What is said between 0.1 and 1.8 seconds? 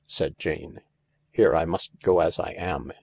"said Jane. * Here, I